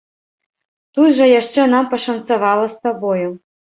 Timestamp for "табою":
2.87-3.29